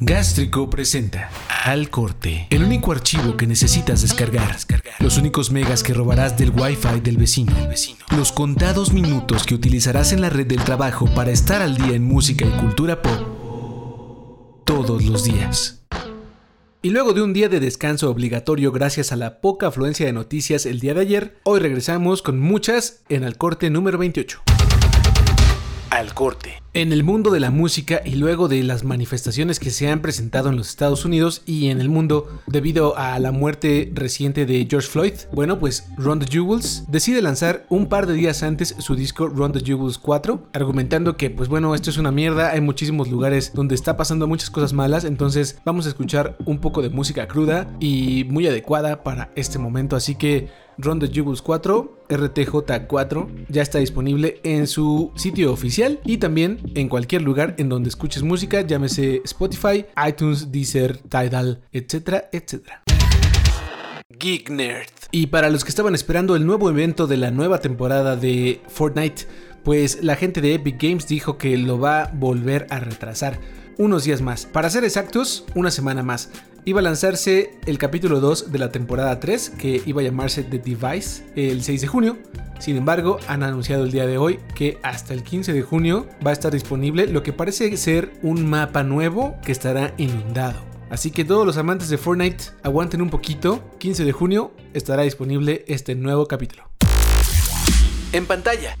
[0.00, 1.28] Gástrico presenta
[1.64, 4.56] Al Corte, el único archivo que necesitas descargar,
[5.00, 7.52] los únicos megas que robarás del Wi-Fi del vecino,
[8.16, 12.04] los contados minutos que utilizarás en la red del trabajo para estar al día en
[12.04, 15.82] música y cultura pop todos los días.
[16.80, 20.64] Y luego de un día de descanso obligatorio gracias a la poca afluencia de noticias
[20.64, 24.42] el día de ayer, hoy regresamos con muchas en Al Corte número 28
[25.90, 26.62] al corte.
[26.74, 30.50] En el mundo de la música y luego de las manifestaciones que se han presentado
[30.50, 34.86] en los Estados Unidos y en el mundo debido a la muerte reciente de George
[34.86, 39.28] Floyd, bueno, pues Ron the Jewels decide lanzar un par de días antes su disco
[39.28, 43.52] Ron the Jewels 4, argumentando que pues bueno, esto es una mierda, hay muchísimos lugares
[43.54, 47.66] donde está pasando muchas cosas malas, entonces vamos a escuchar un poco de música cruda
[47.80, 50.48] y muy adecuada para este momento, así que
[50.78, 56.88] Ron the Jewels 4, RTJ4, ya está disponible en su sitio oficial y también en
[56.88, 62.82] cualquier lugar en donde escuches música, llámese Spotify, iTunes, Deezer, Tidal, etcétera, etcétera.
[64.18, 64.90] Geek Nerd.
[65.10, 69.26] Y para los que estaban esperando el nuevo evento de la nueva temporada de Fortnite,
[69.62, 73.38] pues la gente de Epic Games dijo que lo va a volver a retrasar
[73.78, 74.44] unos días más.
[74.44, 76.30] Para ser exactos, una semana más
[76.64, 80.58] iba a lanzarse el capítulo 2 de la temporada 3, que iba a llamarse The
[80.58, 82.18] Device, el 6 de junio.
[82.58, 86.30] Sin embargo, han anunciado el día de hoy que hasta el 15 de junio va
[86.30, 90.58] a estar disponible lo que parece ser un mapa nuevo que estará inundado.
[90.90, 95.64] Así que todos los amantes de Fortnite aguanten un poquito, 15 de junio estará disponible
[95.68, 96.64] este nuevo capítulo.
[98.12, 98.76] En pantalla.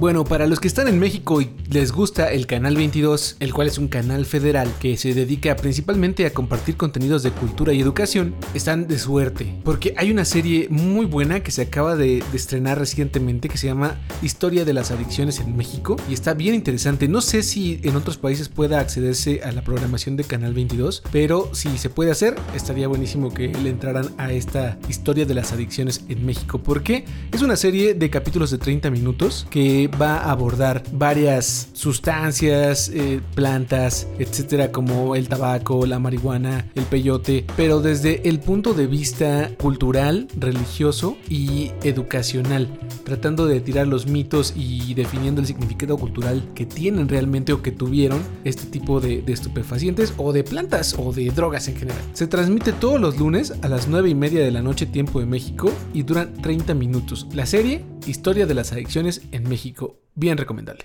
[0.00, 3.68] Bueno, para los que están en México y les gusta el Canal 22, el cual
[3.68, 8.34] es un canal federal que se dedica principalmente a compartir contenidos de cultura y educación,
[8.54, 13.48] están de suerte, porque hay una serie muy buena que se acaba de, estrenar recientemente
[13.48, 17.06] que se llama Historia de las Adicciones en México y está bien interesante.
[17.06, 21.50] No sé si en otros países pueda accederse a la programación de Canal 22, pero
[21.54, 26.04] si se puede hacer, estaría buenísimo que le entraran a esta Historia de las Adicciones
[26.08, 30.82] en México, porque es una serie de capítulos de 30 minutos que va a abordar
[30.92, 38.40] varias sustancias, eh, plantas, etcétera, como el tabaco, la marihuana, el peyote, pero desde el
[38.40, 42.68] punto de vista cultural, religioso y educacional,
[43.04, 47.72] tratando de tirar los mitos y definiendo el significado cultural que tienen realmente o que
[47.72, 52.02] tuvieron este tipo de, de estupefacientes o de plantas o de drogas en general.
[52.12, 55.26] Se transmite todos los lunes a las 9 y media de la noche tiempo de
[55.26, 57.26] México y duran 30 minutos.
[57.32, 59.96] La serie Historia de las Adicciones en México.
[60.14, 60.84] Bien recomendable.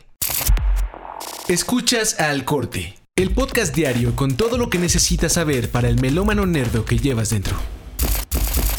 [1.48, 6.46] Escuchas al corte, el podcast diario con todo lo que necesitas saber para el melómano
[6.46, 7.56] nerdo que llevas dentro.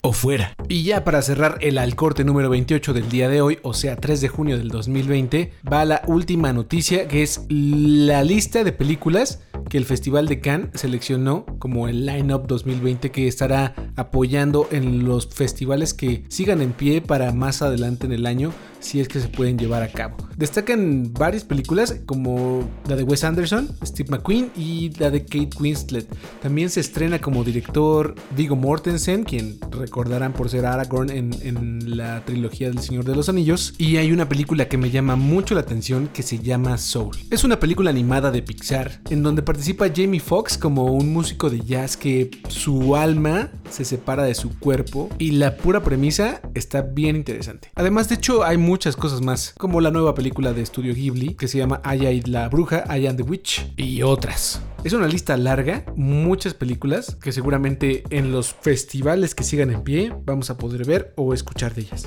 [0.03, 0.55] O fuera.
[0.69, 3.97] Y ya para cerrar el al corte número 28 del día de hoy, o sea
[3.97, 9.41] 3 de junio del 2020, va la última noticia que es la lista de películas
[9.69, 15.29] que el Festival de Cannes seleccionó como el Line-Up 2020 que estará apoyando en los
[15.29, 19.29] festivales que sigan en pie para más adelante en el año si es que se
[19.29, 20.17] pueden llevar a cabo.
[20.37, 26.09] Destacan varias películas como la de Wes Anderson, Steve McQueen y la de Kate Winslet.
[26.41, 32.25] También se estrena como director Viggo Mortensen, quien recordarán por ser Aragorn en, en la
[32.25, 33.75] trilogía del Señor de los Anillos.
[33.79, 37.17] Y hay una película que me llama mucho la atención que se llama Soul.
[37.31, 41.61] Es una película animada de Pixar en donde participa Jamie Foxx como un músico de
[41.61, 47.17] jazz que su alma se separa de su cuerpo y la pura premisa está bien
[47.17, 47.71] interesante.
[47.75, 51.49] Además, de hecho, hay muchas cosas más, como la nueva película de estudio Ghibli que
[51.49, 54.61] se llama Aya y la Bruja, Aya and the Witch y otras.
[54.85, 60.13] Es una lista larga, muchas películas que seguramente en los festivales que sigan en pie
[60.25, 62.07] vamos a poder ver o escuchar de ellas.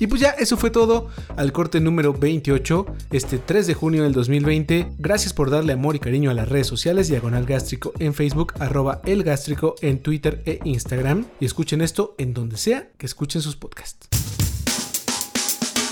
[0.00, 4.12] Y pues ya, eso fue todo al corte número 28, este 3 de junio del
[4.12, 4.92] 2020.
[4.98, 9.02] Gracias por darle amor y cariño a las redes sociales, Diagonal Gástrico en Facebook, arroba
[9.04, 11.26] El Gástrico en Twitter e Instagram.
[11.38, 14.08] Y escuchen esto en donde sea que escuchen sus podcasts.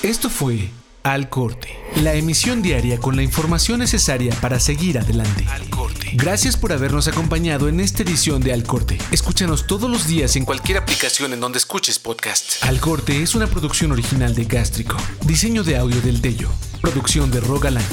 [0.02, 0.70] Esto fue
[1.02, 1.68] Al Corte,
[2.02, 5.44] la emisión diaria con la información necesaria para seguir adelante.
[5.50, 5.87] Al Corte.
[6.14, 8.98] Gracias por habernos acompañado en esta edición de Al Corte.
[9.10, 12.64] Escúchanos todos los días en cualquier aplicación en donde escuches podcast.
[12.64, 14.96] Al Corte es una producción original de Gástrico.
[15.24, 16.50] Diseño de audio del Tello.
[16.80, 17.86] Producción de Rogaland.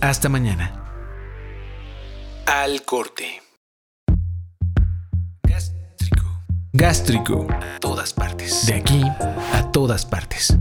[0.00, 0.78] Hasta mañana.
[2.46, 3.42] Al Corte.
[5.42, 6.42] Gástrico.
[6.72, 7.46] Gástrico.
[7.50, 8.66] A todas partes.
[8.66, 9.02] De aquí
[9.52, 10.56] a todas partes.